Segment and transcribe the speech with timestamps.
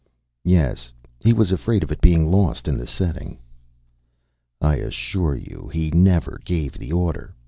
[0.45, 0.91] "Yes.
[1.19, 3.37] He was afraid of it being lost in the setting."
[4.59, 7.35] "I assure you he never gave the order.